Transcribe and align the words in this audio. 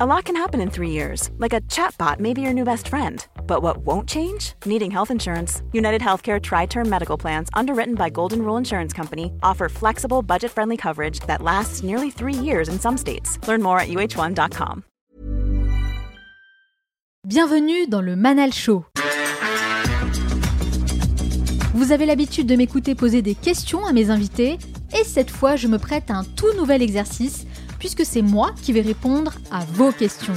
A 0.00 0.04
lot 0.04 0.24
can 0.24 0.34
happen 0.34 0.60
in 0.60 0.70
three 0.70 0.90
years, 0.90 1.30
like 1.38 1.52
a 1.52 1.60
chatbot 1.70 2.18
may 2.18 2.34
be 2.34 2.40
your 2.40 2.52
new 2.52 2.64
best 2.64 2.88
friend. 2.88 3.24
But 3.46 3.62
what 3.62 3.86
won't 3.86 4.08
change? 4.08 4.54
Needing 4.66 4.90
health 4.90 5.08
insurance. 5.08 5.62
United 5.72 6.00
Healthcare 6.00 6.42
Tri 6.42 6.66
Term 6.66 6.88
Medical 6.88 7.16
Plans, 7.16 7.48
underwritten 7.54 7.94
by 7.94 8.10
Golden 8.10 8.42
Rule 8.42 8.56
Insurance 8.56 8.92
Company, 8.92 9.30
offer 9.44 9.68
flexible, 9.68 10.20
budget 10.20 10.50
friendly 10.50 10.76
coverage 10.76 11.20
that 11.28 11.42
lasts 11.42 11.84
nearly 11.84 12.10
three 12.10 12.34
years 12.34 12.68
in 12.68 12.80
some 12.80 12.98
states. 12.98 13.38
Learn 13.46 13.62
more 13.62 13.78
at 13.78 13.86
uh1.com. 13.86 14.82
Bienvenue 17.28 17.86
dans 17.86 18.04
le 18.04 18.16
Manal 18.16 18.52
Show. 18.52 18.84
Vous 21.72 21.92
avez 21.92 22.06
l'habitude 22.06 22.48
de 22.48 22.56
m'écouter 22.56 22.96
poser 22.96 23.22
des 23.22 23.36
questions 23.36 23.86
à 23.86 23.92
mes 23.92 24.10
invités, 24.10 24.58
et 24.92 25.04
cette 25.04 25.30
fois, 25.30 25.54
je 25.54 25.68
me 25.68 25.78
prête 25.78 26.10
à 26.10 26.14
un 26.14 26.24
tout 26.24 26.52
nouvel 26.56 26.82
exercice 26.82 27.46
puisque 27.84 28.06
c'est 28.06 28.22
moi 28.22 28.54
qui 28.62 28.72
vais 28.72 28.80
répondre 28.80 29.34
à 29.50 29.62
vos 29.74 29.92
questions. 29.92 30.32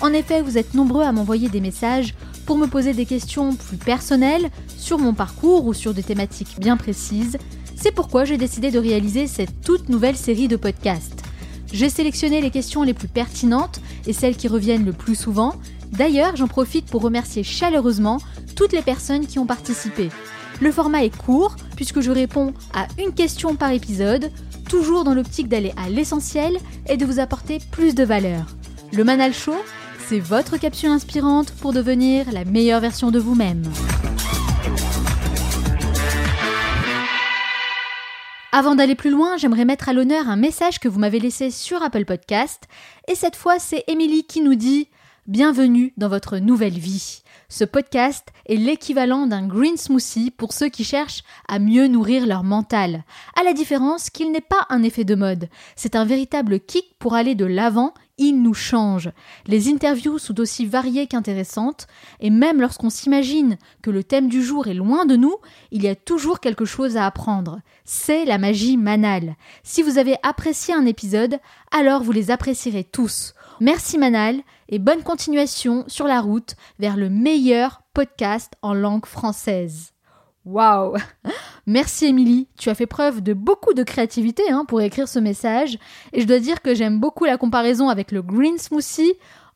En 0.00 0.12
effet, 0.12 0.42
vous 0.42 0.58
êtes 0.58 0.74
nombreux 0.74 1.04
à 1.04 1.12
m'envoyer 1.12 1.48
des 1.48 1.60
messages 1.60 2.16
pour 2.46 2.58
me 2.58 2.66
poser 2.66 2.94
des 2.94 3.06
questions 3.06 3.54
plus 3.54 3.76
personnelles 3.76 4.50
sur 4.76 4.98
mon 4.98 5.14
parcours 5.14 5.66
ou 5.66 5.72
sur 5.72 5.94
des 5.94 6.02
thématiques 6.02 6.58
bien 6.58 6.76
précises. 6.76 7.38
C'est 7.76 7.94
pourquoi 7.94 8.24
j'ai 8.24 8.38
décidé 8.38 8.72
de 8.72 8.80
réaliser 8.80 9.28
cette 9.28 9.60
toute 9.60 9.88
nouvelle 9.88 10.16
série 10.16 10.48
de 10.48 10.56
podcasts. 10.56 11.22
J'ai 11.72 11.90
sélectionné 11.90 12.40
les 12.40 12.50
questions 12.50 12.82
les 12.82 12.92
plus 12.92 13.06
pertinentes 13.06 13.80
et 14.08 14.12
celles 14.12 14.36
qui 14.36 14.48
reviennent 14.48 14.84
le 14.84 14.92
plus 14.92 15.14
souvent. 15.14 15.54
D'ailleurs, 15.92 16.34
j'en 16.34 16.48
profite 16.48 16.86
pour 16.86 17.02
remercier 17.02 17.44
chaleureusement 17.44 18.18
toutes 18.56 18.72
les 18.72 18.82
personnes 18.82 19.28
qui 19.28 19.38
ont 19.38 19.46
participé. 19.46 20.08
Le 20.60 20.72
format 20.72 21.04
est 21.04 21.16
court 21.16 21.54
puisque 21.76 22.00
je 22.00 22.10
réponds 22.10 22.52
à 22.74 22.88
une 22.98 23.14
question 23.14 23.54
par 23.54 23.70
épisode, 23.70 24.32
toujours 24.70 25.02
dans 25.02 25.14
l'optique 25.14 25.48
d'aller 25.48 25.72
à 25.76 25.90
l'essentiel 25.90 26.56
et 26.88 26.96
de 26.96 27.04
vous 27.04 27.18
apporter 27.18 27.58
plus 27.72 27.92
de 27.96 28.04
valeur. 28.04 28.46
Le 28.92 29.02
Manal 29.02 29.34
Show, 29.34 29.56
c'est 30.06 30.20
votre 30.20 30.58
capsule 30.58 30.90
inspirante 30.90 31.50
pour 31.54 31.72
devenir 31.72 32.30
la 32.30 32.44
meilleure 32.44 32.80
version 32.80 33.10
de 33.10 33.18
vous-même. 33.18 33.64
Avant 38.52 38.76
d'aller 38.76 38.94
plus 38.94 39.10
loin, 39.10 39.36
j'aimerais 39.36 39.64
mettre 39.64 39.88
à 39.88 39.92
l'honneur 39.92 40.28
un 40.28 40.36
message 40.36 40.78
que 40.78 40.88
vous 40.88 41.00
m'avez 41.00 41.18
laissé 41.18 41.50
sur 41.50 41.82
Apple 41.82 42.04
Podcast. 42.04 42.68
Et 43.08 43.16
cette 43.16 43.36
fois, 43.36 43.58
c'est 43.58 43.82
Émilie 43.88 44.24
qui 44.24 44.40
nous 44.40 44.54
dit 44.54 44.88
Bienvenue 45.26 45.92
dans 45.96 46.08
votre 46.08 46.38
nouvelle 46.38 46.78
vie. 46.78 47.22
Ce 47.52 47.64
podcast 47.64 48.28
est 48.46 48.54
l'équivalent 48.54 49.26
d'un 49.26 49.44
green 49.44 49.76
smoothie 49.76 50.30
pour 50.30 50.52
ceux 50.52 50.68
qui 50.68 50.84
cherchent 50.84 51.24
à 51.48 51.58
mieux 51.58 51.88
nourrir 51.88 52.24
leur 52.24 52.44
mental. 52.44 53.02
À 53.34 53.42
la 53.42 53.52
différence 53.52 54.08
qu'il 54.08 54.30
n'est 54.30 54.40
pas 54.40 54.66
un 54.68 54.84
effet 54.84 55.02
de 55.02 55.16
mode. 55.16 55.48
C'est 55.74 55.96
un 55.96 56.04
véritable 56.04 56.60
kick 56.60 56.94
pour 57.00 57.14
aller 57.14 57.34
de 57.34 57.44
l'avant 57.44 57.92
il 58.18 58.42
nous 58.42 58.54
change. 58.54 59.10
Les 59.46 59.68
interviews 59.68 60.18
sont 60.18 60.38
aussi 60.40 60.66
variées 60.66 61.06
qu'intéressantes, 61.06 61.86
et 62.20 62.28
même 62.28 62.60
lorsqu'on 62.60 62.90
s'imagine 62.90 63.56
que 63.82 63.90
le 63.90 64.04
thème 64.04 64.28
du 64.28 64.44
jour 64.44 64.68
est 64.68 64.74
loin 64.74 65.06
de 65.06 65.16
nous, 65.16 65.34
il 65.72 65.82
y 65.82 65.88
a 65.88 65.96
toujours 65.96 66.38
quelque 66.38 66.66
chose 66.66 66.98
à 66.98 67.06
apprendre. 67.06 67.60
C'est 67.84 68.26
la 68.26 68.36
magie 68.36 68.76
manale. 68.76 69.36
Si 69.64 69.82
vous 69.82 69.96
avez 69.96 70.16
apprécié 70.22 70.74
un 70.74 70.84
épisode, 70.84 71.38
alors 71.72 72.02
vous 72.02 72.12
les 72.12 72.30
apprécierez 72.30 72.84
tous. 72.84 73.34
Merci 73.62 73.98
Manal 73.98 74.40
et 74.70 74.78
bonne 74.78 75.02
continuation 75.02 75.84
sur 75.88 76.06
la 76.06 76.20
route 76.20 76.54
vers 76.78 76.96
le 76.96 77.10
meilleur 77.10 77.82
podcast 77.92 78.54
en 78.62 78.72
langue 78.72 79.04
française. 79.04 79.92
Waouh 80.46 80.96
Merci 81.66 82.06
Émilie, 82.06 82.48
tu 82.58 82.70
as 82.70 82.74
fait 82.74 82.86
preuve 82.86 83.20
de 83.20 83.34
beaucoup 83.34 83.74
de 83.74 83.82
créativité 83.82 84.42
hein, 84.50 84.64
pour 84.64 84.80
écrire 84.80 85.08
ce 85.08 85.18
message 85.18 85.78
et 86.12 86.22
je 86.22 86.26
dois 86.26 86.38
dire 86.38 86.62
que 86.62 86.74
j'aime 86.74 86.98
beaucoup 86.98 87.26
la 87.26 87.36
comparaison 87.36 87.90
avec 87.90 88.10
le 88.10 88.22
green 88.22 88.56
smoothie. 88.56 89.12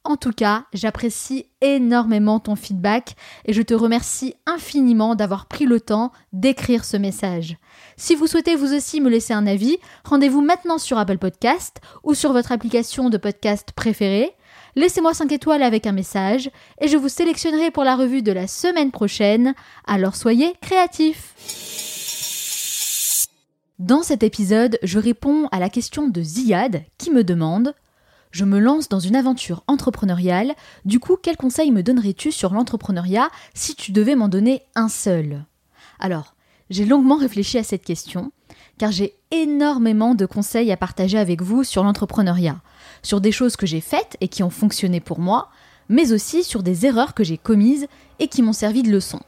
En 0.06 0.18
tout 0.18 0.32
cas, 0.32 0.66
j'apprécie 0.74 1.46
énormément 1.62 2.38
ton 2.38 2.56
feedback 2.56 3.16
et 3.46 3.54
je 3.54 3.62
te 3.62 3.72
remercie 3.72 4.34
infiniment 4.44 5.14
d'avoir 5.14 5.46
pris 5.46 5.64
le 5.64 5.80
temps 5.80 6.12
d'écrire 6.34 6.84
ce 6.84 6.98
message. 6.98 7.56
Si 7.96 8.14
vous 8.14 8.26
souhaitez 8.26 8.54
vous 8.54 8.74
aussi 8.74 9.00
me 9.00 9.08
laisser 9.08 9.32
un 9.32 9.46
avis, 9.46 9.78
rendez-vous 10.04 10.42
maintenant 10.42 10.76
sur 10.76 10.98
Apple 10.98 11.16
Podcast 11.16 11.80
ou 12.02 12.12
sur 12.12 12.34
votre 12.34 12.52
application 12.52 13.08
de 13.08 13.16
podcast 13.16 13.72
préférée. 13.74 14.34
Laissez-moi 14.76 15.14
5 15.14 15.30
étoiles 15.32 15.62
avec 15.62 15.86
un 15.86 15.92
message 15.92 16.50
et 16.80 16.88
je 16.88 16.96
vous 16.96 17.08
sélectionnerai 17.08 17.70
pour 17.70 17.84
la 17.84 17.96
revue 17.96 18.22
de 18.22 18.32
la 18.32 18.46
semaine 18.46 18.90
prochaine. 18.90 19.54
Alors 19.86 20.16
soyez 20.16 20.52
créatifs. 20.60 21.34
Dans 23.78 24.02
cet 24.02 24.22
épisode, 24.22 24.78
je 24.82 24.98
réponds 24.98 25.48
à 25.52 25.58
la 25.60 25.68
question 25.68 26.08
de 26.08 26.22
Ziad 26.22 26.82
qui 26.98 27.10
me 27.10 27.24
demande 27.24 27.74
je 28.34 28.44
me 28.44 28.58
lance 28.58 28.88
dans 28.88 28.98
une 28.98 29.14
aventure 29.14 29.62
entrepreneuriale. 29.68 30.54
Du 30.84 30.98
coup, 30.98 31.16
quel 31.16 31.36
conseil 31.36 31.70
me 31.70 31.84
donnerais-tu 31.84 32.32
sur 32.32 32.52
l'entrepreneuriat 32.52 33.28
si 33.54 33.76
tu 33.76 33.92
devais 33.92 34.16
m'en 34.16 34.26
donner 34.26 34.62
un 34.74 34.88
seul? 34.88 35.44
Alors, 36.00 36.34
j'ai 36.68 36.84
longuement 36.84 37.16
réfléchi 37.16 37.58
à 37.58 37.62
cette 37.62 37.84
question, 37.84 38.32
car 38.76 38.90
j'ai 38.90 39.14
énormément 39.30 40.16
de 40.16 40.26
conseils 40.26 40.72
à 40.72 40.76
partager 40.76 41.16
avec 41.16 41.42
vous 41.42 41.62
sur 41.62 41.84
l'entrepreneuriat, 41.84 42.60
sur 43.04 43.20
des 43.20 43.30
choses 43.30 43.54
que 43.54 43.66
j'ai 43.66 43.80
faites 43.80 44.16
et 44.20 44.26
qui 44.26 44.42
ont 44.42 44.50
fonctionné 44.50 44.98
pour 44.98 45.20
moi, 45.20 45.50
mais 45.88 46.12
aussi 46.12 46.42
sur 46.42 46.64
des 46.64 46.86
erreurs 46.86 47.14
que 47.14 47.22
j'ai 47.22 47.38
commises 47.38 47.86
et 48.18 48.26
qui 48.26 48.42
m'ont 48.42 48.52
servi 48.52 48.82
de 48.82 48.90
leçon. 48.90 49.20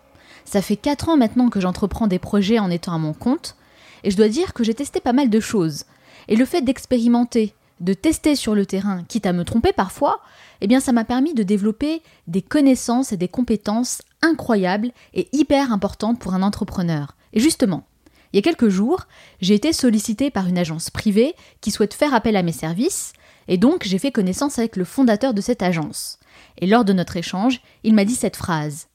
Ça 0.44 0.62
fait 0.62 0.76
4 0.76 1.10
ans 1.10 1.16
maintenant 1.16 1.48
que 1.50 1.60
j'entreprends 1.60 2.08
des 2.08 2.18
projets 2.18 2.58
en 2.58 2.70
étant 2.70 2.94
à 2.94 2.98
mon 2.98 3.12
compte, 3.12 3.54
et 4.02 4.10
je 4.10 4.16
dois 4.16 4.28
dire 4.28 4.54
que 4.54 4.64
j'ai 4.64 4.74
testé 4.74 5.00
pas 5.00 5.12
mal 5.12 5.30
de 5.30 5.40
choses. 5.40 5.84
Et 6.28 6.36
le 6.36 6.44
fait 6.44 6.62
d'expérimenter, 6.62 7.54
de 7.80 7.92
tester 7.92 8.34
sur 8.34 8.54
le 8.54 8.64
terrain, 8.64 9.04
quitte 9.04 9.26
à 9.26 9.32
me 9.32 9.44
tromper 9.44 9.72
parfois, 9.72 10.20
eh 10.60 10.66
bien 10.66 10.80
ça 10.80 10.92
m'a 10.92 11.04
permis 11.04 11.34
de 11.34 11.42
développer 11.42 12.02
des 12.26 12.42
connaissances 12.42 13.12
et 13.12 13.16
des 13.16 13.28
compétences 13.28 14.02
incroyables 14.22 14.92
et 15.12 15.28
hyper 15.32 15.72
importantes 15.72 16.18
pour 16.18 16.34
un 16.34 16.42
entrepreneur. 16.42 17.16
Et 17.32 17.40
justement, 17.40 17.84
il 18.32 18.36
y 18.36 18.38
a 18.38 18.42
quelques 18.42 18.68
jours, 18.68 19.06
j'ai 19.40 19.54
été 19.54 19.72
sollicitée 19.72 20.30
par 20.30 20.46
une 20.46 20.58
agence 20.58 20.90
privée 20.90 21.34
qui 21.60 21.70
souhaite 21.70 21.94
faire 21.94 22.14
appel 22.14 22.36
à 22.36 22.42
mes 22.42 22.52
services, 22.52 23.12
et 23.48 23.58
donc 23.58 23.84
j'ai 23.84 23.98
fait 23.98 24.12
connaissance 24.12 24.58
avec 24.58 24.76
le 24.76 24.84
fondateur 24.84 25.34
de 25.34 25.40
cette 25.40 25.62
agence. 25.62 26.18
Et 26.58 26.66
lors 26.66 26.84
de 26.84 26.92
notre 26.92 27.16
échange, 27.16 27.60
il 27.84 27.94
m'a 27.94 28.04
dit 28.04 28.14
cette 28.14 28.36
phrase. 28.36 28.88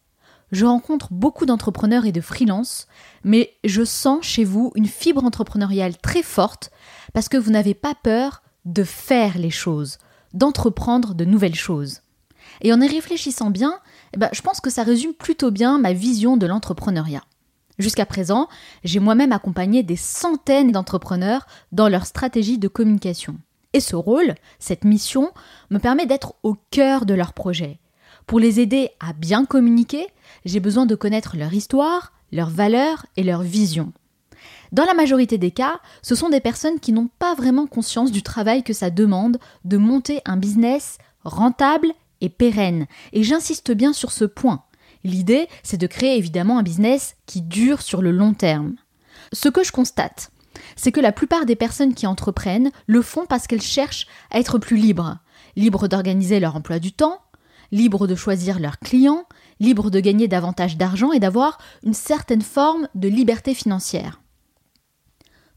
Je 0.51 0.65
rencontre 0.65 1.07
beaucoup 1.12 1.45
d'entrepreneurs 1.45 2.06
et 2.06 2.12
de 2.12 2.19
freelances, 2.19 2.88
mais 3.24 3.53
je 3.63 3.86
sens 3.86 4.25
chez 4.25 4.44
vous 4.44 4.71
une 4.75 4.88
fibre 4.88 5.24
entrepreneuriale 5.24 5.98
très 5.98 6.24
forte 6.24 6.71
parce 7.13 7.30
que 7.30 7.38
vous 7.38 7.51
n'avez 7.51 7.74
pas 7.74 7.95
peur 7.95 8.42
de 8.65 8.83
faire 8.83 9.38
les 9.38 9.50
choses, 9.50 9.98
d'entreprendre 10.33 11.15
de 11.15 11.25
nouvelles 11.25 11.56
choses. 11.56 12.01
Et 12.62 12.74
en 12.74 12.81
y 12.81 12.88
réfléchissant 12.88 13.50
bien, 13.50 13.80
eh 14.13 14.18
ben, 14.18 14.30
je 14.33 14.42
pense 14.42 14.59
que 14.59 14.69
ça 14.69 14.83
résume 14.83 15.13
plutôt 15.13 15.51
bien 15.51 15.80
ma 15.80 15.94
vision 15.94 16.36
de 16.36 16.45
l'entrepreneuriat. 16.45 17.24
Jusqu'à 17.80 18.06
présent, 18.06 18.50
j'ai 18.83 19.00
moi-même 19.00 19.31
accompagné 19.31 19.83
des 19.83 19.95
centaines 19.95 20.71
d'entrepreneurs 20.71 21.47
dans 21.71 21.88
leur 21.88 22.06
stratégie 22.06 22.59
de 22.59 22.68
communication. 22.68 23.38
Et 23.73 23.79
ce 23.79 23.95
rôle, 23.95 24.35
cette 24.59 24.83
mission, 24.83 25.31
me 25.69 25.79
permet 25.79 26.06
d'être 26.06 26.35
au 26.44 26.56
cœur 26.71 27.06
de 27.06 27.13
leur 27.13 27.33
projet. 27.33 27.79
Pour 28.27 28.39
les 28.39 28.59
aider 28.59 28.89
à 29.00 29.13
bien 29.13 29.45
communiquer, 29.45 30.07
j'ai 30.45 30.59
besoin 30.59 30.85
de 30.85 30.95
connaître 30.95 31.38
leur 31.38 31.53
histoire, 31.53 32.13
leurs 32.31 32.50
valeurs 32.50 33.06
et 33.18 33.23
leur 33.23 33.41
vision. 33.41 33.94
Dans 34.71 34.85
la 34.85 34.94
majorité 34.94 35.38
des 35.38 35.51
cas, 35.51 35.79
ce 36.01 36.15
sont 36.15 36.29
des 36.29 36.39
personnes 36.39 36.79
qui 36.79 36.94
n'ont 36.94 37.09
pas 37.19 37.35
vraiment 37.35 37.68
conscience 37.68 38.12
du 38.12 38.23
travail 38.23 38.63
que 38.63 38.73
ça 38.73 38.89
demande 38.89 39.38
de 39.65 39.77
monter 39.77 40.21
un 40.25 40.38
business 40.38 40.97
rentable 41.23 41.91
et 42.21 42.29
pérenne. 42.29 42.88
Et 43.12 43.23
j'insiste 43.23 43.71
bien 43.71 43.94
sur 43.94 44.12
ce 44.12 44.25
point. 44.25 44.63
L'idée, 45.03 45.47
c'est 45.63 45.77
de 45.77 45.88
créer 45.88 46.18
évidemment 46.18 46.57
un 46.57 46.63
business 46.63 47.15
qui 47.25 47.41
dure 47.41 47.81
sur 47.81 48.01
le 48.01 48.12
long 48.12 48.33
terme. 48.33 48.75
Ce 49.33 49.50
que 49.50 49.63
je 49.63 49.71
constate, 49.71 50.31
c'est 50.75 50.92
que 50.92 51.00
la 51.00 51.12
plupart 51.12 51.45
des 51.45 51.56
personnes 51.56 51.94
qui 51.94 52.07
entreprennent 52.07 52.71
le 52.88 53.01
font 53.01 53.25
parce 53.27 53.48
qu'elles 53.48 53.62
cherchent 53.62 54.07
à 54.30 54.39
être 54.39 54.57
plus 54.57 54.77
libres. 54.77 55.18
Libres 55.56 55.88
d'organiser 55.88 56.39
leur 56.39 56.56
emploi 56.56 56.80
du 56.80 56.92
temps, 56.92 57.19
libres 57.71 58.07
de 58.07 58.15
choisir 58.15 58.59
leurs 58.59 58.80
clients, 58.80 59.25
libres 59.59 59.89
de 59.89 60.00
gagner 60.00 60.27
davantage 60.27 60.77
d'argent 60.77 61.12
et 61.12 61.19
d'avoir 61.19 61.57
une 61.83 61.94
certaine 61.94 62.42
forme 62.42 62.88
de 62.95 63.07
liberté 63.07 63.53
financière. 63.53 64.21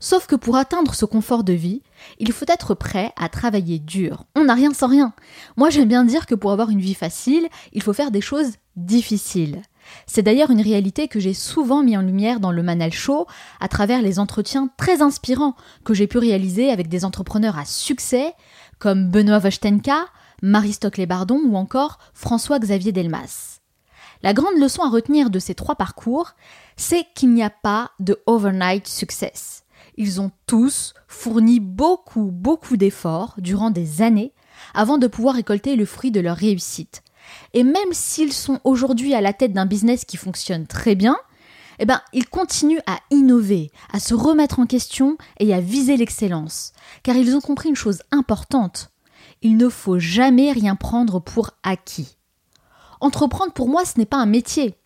Sauf 0.01 0.27
que 0.27 0.37
pour 0.37 0.57
atteindre 0.57 0.95
ce 0.95 1.07
confort 1.07 1.45
de 1.45 1.55
vie, 1.55 1.83
il 2.19 2.31
faut 2.33 2.45
être 2.49 2.75
prêt 2.75 3.13
à 3.17 3.31
travailler 3.31 3.79
dur. 3.79 4.25
On 4.35 4.45
n'a 4.45 4.55
rien 4.55 4.75
sans 4.75 4.89
rien. 4.89 5.15
Moi 5.57 5.71
j'aime 5.71 5.89
bien 5.89 6.05
dire 6.05 6.27
que 6.27 6.35
pour 6.35 6.53
avoir 6.53 6.69
une 6.69 6.81
vie 6.81 6.95
facile, 6.95 7.49
il 7.73 7.83
faut 7.83 7.95
faire 7.95 8.11
des 8.11 8.21
choses 8.21 8.53
difficiles. 8.77 9.63
C'est 10.07 10.23
d'ailleurs 10.23 10.51
une 10.51 10.61
réalité 10.61 11.09
que 11.09 11.21
j'ai 11.21 11.35
souvent 11.35 11.83
mis 11.83 11.97
en 11.97 12.03
lumière 12.03 12.41
dans 12.41 12.53
le 12.53 12.63
Manal 12.63 12.93
Show 12.93 13.27
à 13.61 13.69
travers 13.69 14.03
les 14.03 14.19
entretiens 14.19 14.69
très 14.77 15.03
inspirants 15.03 15.57
que 15.85 15.95
j'ai 15.95 16.07
pu 16.07 16.19
réaliser 16.19 16.71
avec 16.71 16.89
des 16.89 17.05
entrepreneurs 17.05 17.59
à 17.59 17.65
succès 17.65 18.35
comme 18.79 19.11
Benoît 19.11 19.39
Vostenka, 19.39 20.07
Marie 20.43 20.73
Stockley-Bardon 20.73 21.41
ou 21.45 21.57
encore 21.57 21.99
François-Xavier 22.13 22.93
Delmas. 22.93 23.61
La 24.23 24.33
grande 24.33 24.59
leçon 24.59 24.83
à 24.83 24.89
retenir 24.89 25.31
de 25.31 25.39
ces 25.39 25.55
trois 25.55 25.75
parcours, 25.75 26.33
c'est 26.77 27.07
qu'il 27.15 27.33
n'y 27.33 27.43
a 27.43 27.51
pas 27.51 27.91
de 28.01 28.23
overnight 28.27 28.87
success. 28.87 29.65
Ils 29.97 30.21
ont 30.21 30.31
tous 30.47 30.95
fourni 31.09 31.61
beaucoup, 31.61 32.31
beaucoup 32.33 32.77
d'efforts 32.77 33.35
durant 33.39 33.71
des 33.71 34.03
années 34.03 34.33
avant 34.73 34.99
de 34.99 35.07
pouvoir 35.07 35.35
récolter 35.35 35.77
le 35.77 35.85
fruit 35.85 36.11
de 36.11 36.21
leur 36.21 36.37
réussite. 36.37 37.03
Et 37.53 37.65
même 37.65 37.93
s'ils 37.93 38.33
sont 38.33 38.61
aujourd'hui 38.65 39.15
à 39.15 39.21
la 39.21 39.33
tête 39.33 39.53
d'un 39.53 39.67
business 39.67 40.05
qui 40.05 40.17
fonctionne 40.17 40.67
très 40.67 40.95
bien, 40.95 41.17
eh 41.79 41.87
ben, 41.87 42.01
ils 42.13 42.29
continuent 42.29 42.83
à 42.87 42.99
innover, 43.11 43.71
à 43.93 43.99
se 43.99 44.15
remettre 44.15 44.61
en 44.61 44.67
question 44.67 45.17
et 45.41 45.55
à 45.55 45.61
viser 45.61 45.97
l'excellence. 45.97 46.73
Car 47.03 47.17
ils 47.17 47.35
ont 47.35 47.41
compris 47.41 47.69
une 47.69 47.77
chose 47.77 48.03
importante. 48.11 48.91
Il 49.43 49.57
ne 49.57 49.69
faut 49.69 49.99
jamais 49.99 50.53
rien 50.53 50.77
prendre 50.77 51.21
pour 51.21 51.51
acquis. 51.63 52.17
Entreprendre 53.01 53.53
pour 53.53 53.69
moi, 53.69 53.85
ce 53.85 53.99
n'est 53.99 54.07
pas 54.07 54.17
un 54.17 54.27
métier. 54.27 54.77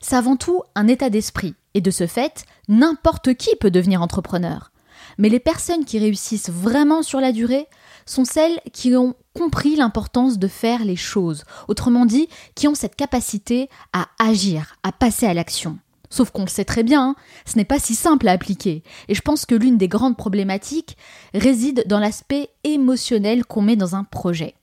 C'est 0.00 0.16
avant 0.16 0.36
tout 0.36 0.62
un 0.74 0.88
état 0.88 1.10
d'esprit. 1.10 1.54
Et 1.74 1.80
de 1.80 1.90
ce 1.90 2.06
fait, 2.06 2.44
n'importe 2.68 3.34
qui 3.34 3.54
peut 3.56 3.70
devenir 3.70 4.00
entrepreneur. 4.00 4.70
Mais 5.18 5.28
les 5.28 5.40
personnes 5.40 5.84
qui 5.84 5.98
réussissent 5.98 6.50
vraiment 6.50 7.02
sur 7.02 7.20
la 7.20 7.32
durée 7.32 7.66
sont 8.06 8.24
celles 8.24 8.60
qui 8.72 8.96
ont 8.96 9.14
compris 9.34 9.76
l'importance 9.76 10.38
de 10.38 10.48
faire 10.48 10.84
les 10.84 10.96
choses, 10.96 11.44
autrement 11.68 12.06
dit, 12.06 12.28
qui 12.54 12.68
ont 12.68 12.74
cette 12.74 12.96
capacité 12.96 13.68
à 13.92 14.06
agir, 14.18 14.76
à 14.82 14.92
passer 14.92 15.26
à 15.26 15.34
l'action. 15.34 15.78
Sauf 16.08 16.30
qu'on 16.30 16.42
le 16.42 16.48
sait 16.48 16.64
très 16.64 16.84
bien, 16.84 17.10
hein, 17.10 17.16
ce 17.44 17.56
n'est 17.56 17.64
pas 17.64 17.78
si 17.78 17.94
simple 17.94 18.28
à 18.28 18.32
appliquer. 18.32 18.82
Et 19.08 19.14
je 19.14 19.20
pense 19.20 19.44
que 19.44 19.54
l'une 19.54 19.76
des 19.76 19.88
grandes 19.88 20.16
problématiques 20.16 20.96
réside 21.34 21.84
dans 21.86 21.98
l'aspect 21.98 22.48
émotionnel 22.64 23.44
qu'on 23.44 23.62
met 23.62 23.76
dans 23.76 23.96
un 23.96 24.04
projet. 24.04 24.54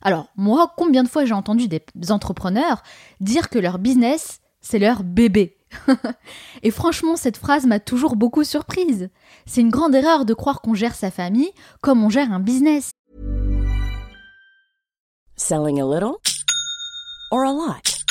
Alors, 0.00 0.28
moi, 0.36 0.72
combien 0.76 1.02
de 1.02 1.08
fois 1.08 1.24
j'ai 1.24 1.34
entendu 1.34 1.68
des 1.68 2.10
entrepreneurs 2.10 2.82
dire 3.20 3.50
que 3.50 3.58
leur 3.58 3.78
business, 3.78 4.40
c'est 4.60 4.78
leur 4.78 5.02
bébé? 5.02 5.56
Et 6.62 6.70
franchement, 6.70 7.16
cette 7.16 7.36
phrase 7.36 7.66
m'a 7.66 7.80
toujours 7.80 8.16
beaucoup 8.16 8.44
surprise. 8.44 9.08
C'est 9.46 9.60
une 9.60 9.70
grande 9.70 9.94
erreur 9.94 10.24
de 10.24 10.34
croire 10.34 10.60
qu'on 10.60 10.74
gère 10.74 10.94
sa 10.94 11.10
famille 11.10 11.50
comme 11.80 12.04
on 12.04 12.10
gère 12.10 12.32
un 12.32 12.40
business. 12.40 12.90
Selling 15.36 15.80
a 15.80 15.84
little 15.84 16.20
or 17.30 17.44
a 17.44 17.52
lot? 17.52 18.02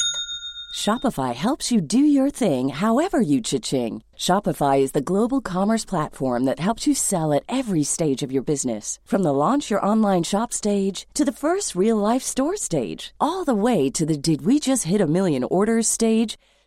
Shopify 0.73 1.35
helps 1.35 1.71
you 1.71 1.81
do 1.81 1.99
your 1.99 2.29
thing 2.29 2.69
however 2.69 3.21
you 3.21 3.41
cha-ching. 3.41 4.01
Shopify 4.17 4.79
is 4.79 4.93
the 4.93 5.07
global 5.11 5.41
commerce 5.41 5.85
platform 5.85 6.45
that 6.45 6.59
helps 6.59 6.87
you 6.87 6.95
sell 6.95 7.33
at 7.33 7.43
every 7.47 7.83
stage 7.83 8.23
of 8.23 8.31
your 8.31 8.41
business. 8.41 8.97
From 9.05 9.21
the 9.21 9.33
launch 9.33 9.69
your 9.69 9.85
online 9.85 10.23
shop 10.23 10.51
stage 10.53 11.07
to 11.13 11.25
the 11.25 11.31
first 11.31 11.75
real 11.75 11.97
life 11.97 12.23
store 12.23 12.55
stage, 12.55 13.13
all 13.19 13.43
the 13.45 13.53
way 13.53 13.89
to 13.91 14.05
the 14.05 14.17
did 14.17 14.45
we 14.45 14.59
just 14.59 14.85
hit 14.85 15.01
a 15.01 15.07
million 15.07 15.43
orders 15.43 15.87
stage. 15.87 16.37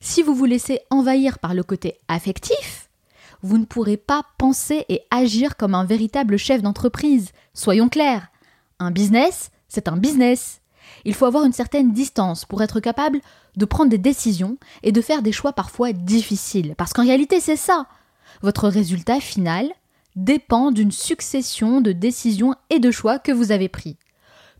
Si 0.00 0.22
vous 0.22 0.34
vous 0.34 0.44
laissez 0.44 0.80
envahir 0.90 1.38
par 1.38 1.54
le 1.54 1.62
côté 1.62 1.98
affectif, 2.08 2.88
vous 3.42 3.58
ne 3.58 3.64
pourrez 3.64 3.96
pas 3.96 4.24
penser 4.38 4.84
et 4.88 5.02
agir 5.10 5.56
comme 5.56 5.74
un 5.74 5.84
véritable 5.84 6.36
chef 6.36 6.62
d'entreprise. 6.62 7.30
Soyons 7.54 7.88
clairs. 7.88 8.28
Un 8.78 8.90
business, 8.90 9.50
c'est 9.68 9.88
un 9.88 9.96
business. 9.96 10.60
Il 11.04 11.14
faut 11.14 11.26
avoir 11.26 11.44
une 11.44 11.52
certaine 11.52 11.92
distance 11.92 12.44
pour 12.44 12.62
être 12.62 12.80
capable 12.80 13.20
de 13.56 13.64
prendre 13.64 13.90
des 13.90 13.98
décisions 13.98 14.56
et 14.82 14.92
de 14.92 15.00
faire 15.00 15.22
des 15.22 15.32
choix 15.32 15.52
parfois 15.52 15.92
difficiles. 15.92 16.74
Parce 16.76 16.92
qu'en 16.92 17.04
réalité, 17.04 17.40
c'est 17.40 17.56
ça. 17.56 17.86
Votre 18.42 18.68
résultat 18.68 19.20
final 19.20 19.68
dépend 20.16 20.70
d'une 20.70 20.92
succession 20.92 21.80
de 21.80 21.92
décisions 21.92 22.54
et 22.70 22.78
de 22.78 22.90
choix 22.90 23.18
que 23.18 23.32
vous 23.32 23.52
avez 23.52 23.68
pris. 23.68 23.96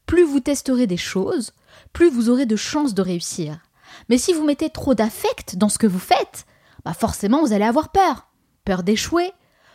Plus 0.06 0.24
vous 0.24 0.40
testerez 0.40 0.86
des 0.86 0.96
choses, 0.96 1.52
plus 1.92 2.10
vous 2.10 2.30
aurez 2.30 2.46
de 2.46 2.56
chances 2.56 2.94
de 2.94 3.02
réussir. 3.02 3.60
Mais 4.08 4.18
si 4.18 4.32
vous 4.32 4.44
mettez 4.44 4.70
trop 4.70 4.94
d'affect 4.94 5.56
dans 5.56 5.68
ce 5.68 5.78
que 5.78 5.86
vous 5.86 5.98
faites, 5.98 6.46
bah 6.84 6.94
forcément 6.94 7.40
vous 7.40 7.52
allez 7.52 7.64
avoir 7.64 7.90
peur. 7.90 8.28
Peur 8.64 8.82
d'échouer, 8.82 9.32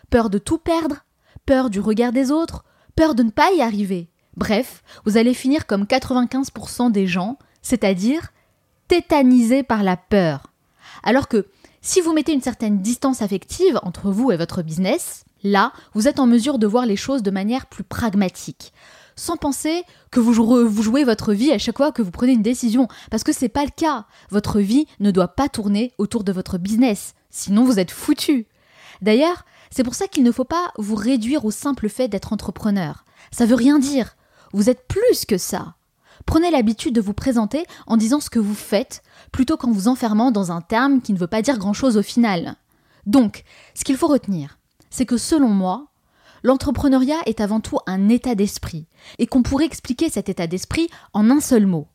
peur 0.10 0.30
de 0.30 0.38
tout 0.38 0.58
perdre, 0.58 1.06
peur 1.46 1.70
du 1.70 1.80
regard 1.80 2.12
des 2.12 2.32
autres, 2.32 2.64
peur 2.96 3.16
de 3.16 3.24
ne 3.24 3.32
pas 3.32 3.52
y 3.52 3.62
arriver. 3.62 4.10
Bref, 4.36 4.84
vous 5.06 5.18
allez 5.18 5.34
finir 5.34 5.68
comme 5.68 5.84
95% 5.84 6.92
des 6.92 7.08
gens, 7.08 7.38
c'est-à-dire 7.62 8.30
tétanisés 8.88 9.64
par 9.64 9.84
la 9.84 9.98
peur. 9.98 10.52
Alors 11.04 11.28
que 11.28 11.48
si 11.82 12.02
vous 12.02 12.14
mettez 12.14 12.34
une 12.34 12.42
certaine 12.42 12.82
distance 12.82 13.22
affective 13.22 13.80
entre 13.84 14.10
vous 14.10 14.32
et 14.32 14.38
votre 14.38 14.62
business, 14.62 15.26
là, 15.44 15.74
vous 15.94 16.08
êtes 16.08 16.20
en 16.20 16.28
mesure 16.28 16.58
de 16.58 16.68
voir 16.68 16.86
les 16.86 16.96
choses 16.96 17.24
de 17.24 17.32
manière 17.32 17.66
plus 17.66 17.84
pragmatique 17.84 18.74
sans 19.16 19.38
penser 19.38 19.84
que 20.12 20.20
vous, 20.20 20.34
jouez 20.34 21.04
votre 21.04 21.34
vie 21.34 21.52
à 21.52 21.58
chaque 21.58 21.78
fois 21.78 21.92
que 21.92 22.02
vous 22.02 22.12
prenez 22.12 22.34
une 22.34 22.42
décision. 22.42 22.88
Parce 23.12 23.24
que 23.24 23.34
c'est 23.34 23.50
pas 23.50 23.66
le 23.66 23.72
cas. 23.76 24.06
Votre 24.30 24.60
vie 24.60 24.86
ne 25.00 25.12
doit 25.12 25.30
pas 25.30 25.50
tourner 25.50 25.92
autour 25.98 26.24
de 26.24 26.32
votre 26.32 26.58
business. 26.58 27.14
Sinon, 27.30 27.64
vous 27.64 27.80
êtes 27.80 27.92
foutu. 27.92 28.48
D'ailleurs, 29.02 29.46
c'est 29.72 29.84
pour 29.84 29.96
ça 29.96 30.08
qu'il 30.08 30.24
ne 30.24 30.32
faut 30.32 30.44
pas 30.46 30.72
vous 30.78 30.96
réduire 30.96 31.46
au 31.46 31.52
simple 31.52 31.90
fait 31.90 32.08
d'être 32.08 32.34
entrepreneur. 32.34 33.06
Ça 33.32 33.46
veut 33.46 33.56
rien 33.56 33.80
dire. 33.80 34.16
Vous 34.54 34.70
êtes 34.70 34.88
plus 34.88 35.26
que 35.26 35.38
ça. 35.38 35.76
Prenez 36.26 36.52
l'habitude 36.52 36.96
de 36.96 37.02
vous 37.02 37.14
présenter 37.14 37.66
en 37.88 37.98
disant 37.98 38.20
ce 38.20 38.30
que 38.30 38.40
vous 38.40 38.54
faites, 38.54 39.02
plutôt 39.32 39.58
qu'en 39.58 39.72
vous 39.72 39.88
enfermant 39.88 40.32
dans 40.32 40.52
un 40.52 40.62
terme 40.62 41.02
qui 41.02 41.12
ne 41.14 41.18
veut 41.18 41.28
pas 41.28 41.42
dire 41.42 41.58
grand-chose 41.58 41.98
au 41.98 42.04
final. 42.04 42.56
Donc, 43.06 43.44
ce 43.74 43.84
qu'il 43.84 43.98
faut 43.98 44.08
retenir, 44.08 44.58
c'est 44.90 45.06
que 45.06 45.18
selon 45.18 45.50
moi, 45.50 45.88
l'entrepreneuriat 46.44 47.22
est 47.26 47.42
avant 47.42 47.60
tout 47.60 47.80
un 47.88 48.10
état 48.10 48.36
d'esprit, 48.36 48.88
et 49.18 49.28
qu'on 49.28 49.44
pourrait 49.44 49.66
expliquer 49.66 50.10
cet 50.10 50.30
état 50.30 50.48
d'esprit 50.48 50.90
en 51.14 51.30
un 51.30 51.40
seul 51.40 51.66
mot. 51.66 51.88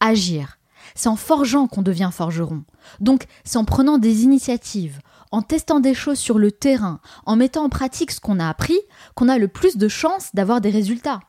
Agir. 0.00 0.58
C'est 0.94 1.08
en 1.08 1.16
forgeant 1.16 1.66
qu'on 1.66 1.82
devient 1.82 2.10
forgeron. 2.12 2.64
Donc, 3.00 3.26
c'est 3.44 3.58
en 3.58 3.64
prenant 3.64 3.98
des 3.98 4.24
initiatives, 4.24 5.00
en 5.30 5.42
testant 5.42 5.80
des 5.80 5.94
choses 5.94 6.18
sur 6.18 6.38
le 6.38 6.50
terrain, 6.50 7.00
en 7.26 7.36
mettant 7.36 7.64
en 7.64 7.68
pratique 7.68 8.10
ce 8.10 8.20
qu'on 8.20 8.40
a 8.40 8.48
appris, 8.48 8.78
qu'on 9.14 9.28
a 9.28 9.38
le 9.38 9.48
plus 9.48 9.76
de 9.76 9.88
chances 9.88 10.34
d'avoir 10.34 10.60
des 10.60 10.70
résultats. 10.70 11.20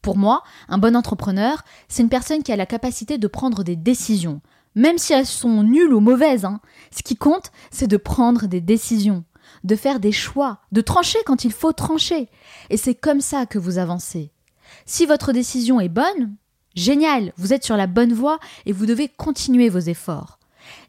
Pour 0.00 0.16
moi, 0.16 0.42
un 0.68 0.78
bon 0.78 0.96
entrepreneur, 0.96 1.62
c'est 1.88 2.02
une 2.02 2.08
personne 2.08 2.42
qui 2.42 2.52
a 2.52 2.56
la 2.56 2.66
capacité 2.66 3.18
de 3.18 3.26
prendre 3.28 3.62
des 3.62 3.76
décisions, 3.76 4.40
même 4.74 4.98
si 4.98 5.12
elles 5.12 5.26
sont 5.26 5.62
nulles 5.62 5.92
ou 5.92 6.00
mauvaises. 6.00 6.44
Hein. 6.44 6.60
Ce 6.90 7.02
qui 7.02 7.16
compte, 7.16 7.52
c'est 7.70 7.86
de 7.86 7.96
prendre 7.96 8.46
des 8.46 8.60
décisions, 8.60 9.24
de 9.64 9.76
faire 9.76 10.00
des 10.00 10.12
choix, 10.12 10.60
de 10.72 10.80
trancher 10.80 11.18
quand 11.26 11.44
il 11.44 11.52
faut 11.52 11.72
trancher. 11.72 12.28
Et 12.70 12.76
c'est 12.76 12.94
comme 12.94 13.20
ça 13.20 13.46
que 13.46 13.58
vous 13.58 13.78
avancez. 13.78 14.32
Si 14.86 15.06
votre 15.06 15.32
décision 15.32 15.80
est 15.80 15.88
bonne, 15.88 16.34
génial, 16.74 17.32
vous 17.36 17.52
êtes 17.52 17.64
sur 17.64 17.76
la 17.76 17.86
bonne 17.86 18.12
voie 18.12 18.38
et 18.66 18.72
vous 18.72 18.86
devez 18.86 19.08
continuer 19.08 19.68
vos 19.68 19.78
efforts. 19.78 20.38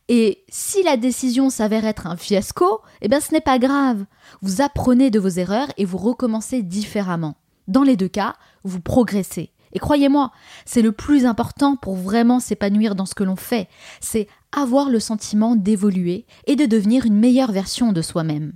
Et 0.09 0.43
si 0.49 0.83
la 0.83 0.97
décision 0.97 1.49
s'avère 1.49 1.85
être 1.85 2.07
un 2.07 2.17
fiasco, 2.17 2.81
eh 3.01 3.07
bien 3.07 3.19
ce 3.19 3.33
n'est 3.33 3.41
pas 3.41 3.59
grave. 3.59 4.05
Vous 4.41 4.61
apprenez 4.61 5.09
de 5.11 5.19
vos 5.19 5.29
erreurs 5.29 5.71
et 5.77 5.85
vous 5.85 5.97
recommencez 5.97 6.61
différemment. 6.61 7.35
Dans 7.67 7.83
les 7.83 7.95
deux 7.95 8.09
cas, 8.09 8.35
vous 8.63 8.81
progressez. 8.81 9.51
Et 9.71 9.79
croyez-moi, 9.79 10.31
c'est 10.65 10.81
le 10.81 10.91
plus 10.91 11.25
important 11.25 11.75
pour 11.75 11.95
vraiment 11.95 12.39
s'épanouir 12.39 12.95
dans 12.95 13.05
ce 13.05 13.15
que 13.15 13.23
l'on 13.23 13.35
fait, 13.35 13.67
c'est 14.01 14.27
avoir 14.51 14.89
le 14.89 14.99
sentiment 14.99 15.55
d'évoluer 15.55 16.25
et 16.45 16.55
de 16.55 16.65
devenir 16.65 17.05
une 17.05 17.17
meilleure 17.17 17.51
version 17.51 17.91
de 17.91 18.01
soi-même. 18.01 18.53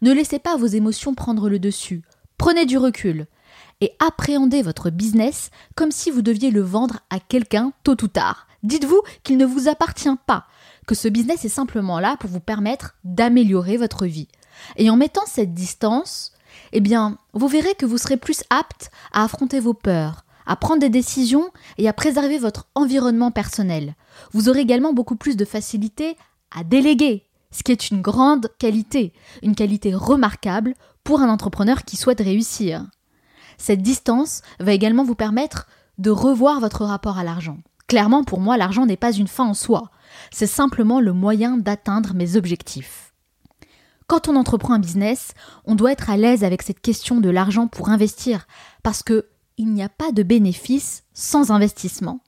Ne 0.00 0.12
laissez 0.12 0.38
pas 0.38 0.56
vos 0.56 0.66
émotions 0.66 1.14
prendre 1.14 1.48
le 1.48 1.58
dessus. 1.58 2.02
Prenez 2.36 2.66
du 2.66 2.78
recul 2.78 3.26
et 3.80 3.92
appréhendez 3.98 4.62
votre 4.62 4.90
business 4.90 5.50
comme 5.74 5.90
si 5.90 6.10
vous 6.10 6.22
deviez 6.22 6.50
le 6.50 6.60
vendre 6.60 7.00
à 7.10 7.18
quelqu'un 7.18 7.72
tôt 7.82 7.96
ou 8.02 8.08
tard. 8.08 8.46
Dites-vous 8.62 9.02
qu'il 9.22 9.38
ne 9.38 9.46
vous 9.46 9.68
appartient 9.68 10.08
pas, 10.26 10.46
que 10.86 10.94
ce 10.94 11.08
business 11.08 11.44
est 11.44 11.48
simplement 11.48 12.00
là 12.00 12.16
pour 12.18 12.30
vous 12.30 12.40
permettre 12.40 12.96
d'améliorer 13.04 13.76
votre 13.76 14.06
vie. 14.06 14.28
Et 14.76 14.90
en 14.90 14.96
mettant 14.96 15.26
cette 15.26 15.54
distance, 15.54 16.32
eh 16.72 16.80
bien, 16.80 17.18
vous 17.32 17.48
verrez 17.48 17.74
que 17.74 17.86
vous 17.86 17.98
serez 17.98 18.16
plus 18.16 18.42
apte 18.50 18.90
à 19.12 19.24
affronter 19.24 19.60
vos 19.60 19.74
peurs, 19.74 20.24
à 20.46 20.56
prendre 20.56 20.80
des 20.80 20.88
décisions 20.88 21.50
et 21.76 21.88
à 21.88 21.92
préserver 21.92 22.38
votre 22.38 22.66
environnement 22.74 23.30
personnel. 23.30 23.94
Vous 24.32 24.48
aurez 24.48 24.60
également 24.60 24.92
beaucoup 24.92 25.16
plus 25.16 25.36
de 25.36 25.44
facilité 25.44 26.16
à 26.56 26.64
déléguer, 26.64 27.27
ce 27.50 27.62
qui 27.62 27.72
est 27.72 27.90
une 27.90 28.02
grande 28.02 28.48
qualité, 28.58 29.12
une 29.42 29.54
qualité 29.54 29.94
remarquable 29.94 30.74
pour 31.04 31.20
un 31.20 31.28
entrepreneur 31.28 31.84
qui 31.84 31.96
souhaite 31.96 32.20
réussir. 32.20 32.86
Cette 33.56 33.82
distance 33.82 34.42
va 34.60 34.72
également 34.72 35.04
vous 35.04 35.14
permettre 35.14 35.66
de 35.98 36.10
revoir 36.10 36.60
votre 36.60 36.84
rapport 36.84 37.18
à 37.18 37.24
l'argent. 37.24 37.58
Clairement, 37.88 38.22
pour 38.22 38.40
moi, 38.40 38.56
l'argent 38.56 38.86
n'est 38.86 38.96
pas 38.96 39.12
une 39.12 39.28
fin 39.28 39.44
en 39.44 39.54
soi, 39.54 39.90
c'est 40.30 40.46
simplement 40.46 41.00
le 41.00 41.12
moyen 41.12 41.56
d'atteindre 41.56 42.14
mes 42.14 42.36
objectifs. 42.36 43.14
Quand 44.06 44.28
on 44.28 44.36
entreprend 44.36 44.74
un 44.74 44.78
business, 44.78 45.32
on 45.64 45.74
doit 45.74 45.92
être 45.92 46.10
à 46.10 46.16
l'aise 46.16 46.44
avec 46.44 46.62
cette 46.62 46.80
question 46.80 47.20
de 47.20 47.28
l'argent 47.28 47.66
pour 47.66 47.90
investir, 47.90 48.46
parce 48.82 49.02
que 49.02 49.26
il 49.58 49.72
n'y 49.72 49.82
a 49.82 49.88
pas 49.88 50.12
de 50.12 50.22
bénéfice 50.22 51.02
sans 51.14 51.50
investissement. 51.50 52.20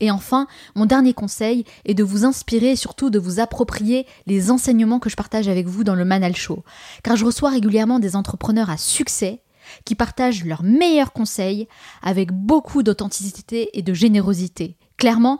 Et 0.00 0.10
enfin, 0.10 0.46
mon 0.74 0.86
dernier 0.86 1.14
conseil 1.14 1.64
est 1.84 1.94
de 1.94 2.04
vous 2.04 2.24
inspirer 2.24 2.72
et 2.72 2.76
surtout 2.76 3.10
de 3.10 3.18
vous 3.18 3.38
approprier 3.38 4.06
les 4.26 4.50
enseignements 4.50 4.98
que 4.98 5.10
je 5.10 5.16
partage 5.16 5.48
avec 5.48 5.66
vous 5.66 5.84
dans 5.84 5.94
le 5.94 6.04
Manal 6.04 6.34
Show, 6.34 6.64
car 7.02 7.16
je 7.16 7.24
reçois 7.24 7.50
régulièrement 7.50 7.98
des 7.98 8.16
entrepreneurs 8.16 8.70
à 8.70 8.76
succès 8.76 9.42
qui 9.84 9.94
partagent 9.94 10.44
leurs 10.44 10.62
meilleurs 10.62 11.12
conseils 11.12 11.68
avec 12.02 12.32
beaucoup 12.32 12.82
d'authenticité 12.82 13.78
et 13.78 13.82
de 13.82 13.94
générosité. 13.94 14.76
Clairement, 14.96 15.38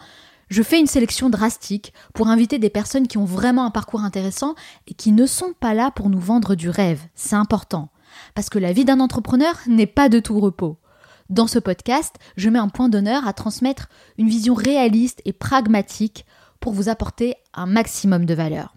je 0.50 0.62
fais 0.62 0.80
une 0.80 0.86
sélection 0.86 1.30
drastique 1.30 1.94
pour 2.12 2.28
inviter 2.28 2.58
des 2.58 2.70
personnes 2.70 3.06
qui 3.06 3.18
ont 3.18 3.24
vraiment 3.24 3.64
un 3.64 3.70
parcours 3.70 4.02
intéressant 4.02 4.54
et 4.88 4.94
qui 4.94 5.12
ne 5.12 5.26
sont 5.26 5.54
pas 5.58 5.74
là 5.74 5.90
pour 5.90 6.10
nous 6.10 6.18
vendre 6.18 6.54
du 6.54 6.68
rêve. 6.68 7.00
C'est 7.14 7.36
important. 7.36 7.90
Parce 8.34 8.50
que 8.50 8.58
la 8.58 8.72
vie 8.72 8.84
d'un 8.84 8.98
entrepreneur 8.98 9.54
n'est 9.68 9.86
pas 9.86 10.08
de 10.08 10.18
tout 10.18 10.40
repos. 10.40 10.79
Dans 11.30 11.46
ce 11.46 11.60
podcast, 11.60 12.16
je 12.36 12.50
mets 12.50 12.58
un 12.58 12.68
point 12.68 12.88
d'honneur 12.88 13.26
à 13.26 13.32
transmettre 13.32 13.88
une 14.18 14.28
vision 14.28 14.52
réaliste 14.52 15.22
et 15.24 15.32
pragmatique 15.32 16.26
pour 16.58 16.72
vous 16.72 16.88
apporter 16.88 17.36
un 17.54 17.66
maximum 17.66 18.26
de 18.26 18.34
valeur. 18.34 18.74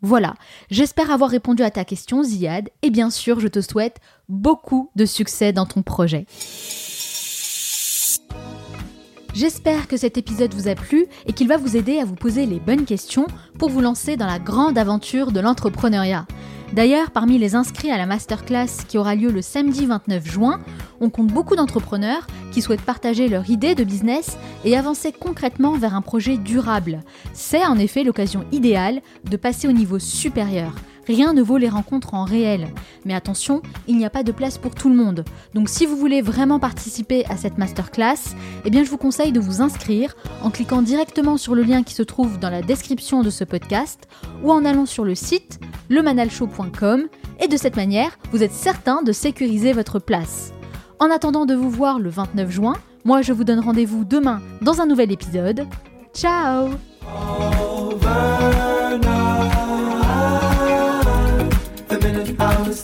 Voilà, 0.00 0.34
j'espère 0.70 1.10
avoir 1.10 1.30
répondu 1.30 1.64
à 1.64 1.70
ta 1.70 1.84
question 1.84 2.22
Ziad 2.22 2.70
et 2.82 2.90
bien 2.90 3.10
sûr 3.10 3.40
je 3.40 3.48
te 3.48 3.60
souhaite 3.60 3.98
beaucoup 4.28 4.90
de 4.94 5.04
succès 5.04 5.52
dans 5.52 5.66
ton 5.66 5.82
projet. 5.82 6.26
J'espère 9.34 9.88
que 9.88 9.96
cet 9.96 10.16
épisode 10.16 10.54
vous 10.54 10.68
a 10.68 10.76
plu 10.76 11.06
et 11.26 11.32
qu'il 11.32 11.48
va 11.48 11.56
vous 11.56 11.76
aider 11.76 11.98
à 11.98 12.04
vous 12.04 12.14
poser 12.14 12.46
les 12.46 12.60
bonnes 12.60 12.84
questions 12.84 13.26
pour 13.58 13.68
vous 13.68 13.80
lancer 13.80 14.16
dans 14.16 14.26
la 14.26 14.38
grande 14.38 14.78
aventure 14.78 15.32
de 15.32 15.40
l'entrepreneuriat. 15.40 16.26
D'ailleurs, 16.72 17.10
parmi 17.10 17.36
les 17.36 17.56
inscrits 17.56 17.90
à 17.90 17.98
la 17.98 18.06
masterclass 18.06 18.68
qui 18.86 18.96
aura 18.96 19.16
lieu 19.16 19.32
le 19.32 19.42
samedi 19.42 19.86
29 19.86 20.24
juin, 20.24 20.60
on 21.00 21.10
compte 21.10 21.26
beaucoup 21.26 21.56
d'entrepreneurs 21.56 22.28
qui 22.52 22.62
souhaitent 22.62 22.82
partager 22.82 23.26
leur 23.26 23.50
idée 23.50 23.74
de 23.74 23.82
business 23.82 24.38
et 24.64 24.76
avancer 24.76 25.12
concrètement 25.12 25.76
vers 25.76 25.96
un 25.96 26.00
projet 26.00 26.36
durable. 26.36 27.00
C'est 27.32 27.64
en 27.64 27.76
effet 27.76 28.04
l'occasion 28.04 28.44
idéale 28.52 29.00
de 29.28 29.36
passer 29.36 29.66
au 29.66 29.72
niveau 29.72 29.98
supérieur. 29.98 30.72
Rien 31.10 31.32
ne 31.32 31.42
vaut 31.42 31.56
les 31.56 31.68
rencontres 31.68 32.14
en 32.14 32.22
réel. 32.22 32.68
Mais 33.04 33.14
attention, 33.14 33.62
il 33.88 33.96
n'y 33.96 34.04
a 34.04 34.10
pas 34.10 34.22
de 34.22 34.30
place 34.30 34.58
pour 34.58 34.76
tout 34.76 34.88
le 34.88 34.94
monde. 34.94 35.24
Donc 35.54 35.68
si 35.68 35.84
vous 35.84 35.96
voulez 35.96 36.22
vraiment 36.22 36.60
participer 36.60 37.24
à 37.26 37.36
cette 37.36 37.58
masterclass, 37.58 38.36
eh 38.64 38.70
bien 38.70 38.84
je 38.84 38.90
vous 38.90 38.96
conseille 38.96 39.32
de 39.32 39.40
vous 39.40 39.60
inscrire 39.60 40.14
en 40.40 40.50
cliquant 40.50 40.82
directement 40.82 41.36
sur 41.36 41.56
le 41.56 41.64
lien 41.64 41.82
qui 41.82 41.94
se 41.94 42.04
trouve 42.04 42.38
dans 42.38 42.48
la 42.48 42.62
description 42.62 43.24
de 43.24 43.30
ce 43.30 43.42
podcast 43.42 44.06
ou 44.44 44.52
en 44.52 44.64
allant 44.64 44.86
sur 44.86 45.04
le 45.04 45.16
site 45.16 45.58
lemanalshow.com 45.88 47.08
et 47.40 47.48
de 47.48 47.56
cette 47.56 47.74
manière, 47.74 48.16
vous 48.30 48.44
êtes 48.44 48.52
certain 48.52 49.02
de 49.02 49.10
sécuriser 49.10 49.72
votre 49.72 49.98
place. 49.98 50.52
En 51.00 51.10
attendant 51.10 51.44
de 51.44 51.56
vous 51.56 51.70
voir 51.70 51.98
le 51.98 52.08
29 52.10 52.50
juin, 52.52 52.74
moi 53.04 53.20
je 53.20 53.32
vous 53.32 53.42
donne 53.42 53.58
rendez-vous 53.58 54.04
demain 54.04 54.40
dans 54.62 54.80
un 54.80 54.86
nouvel 54.86 55.10
épisode. 55.10 55.66
Ciao 56.14 56.68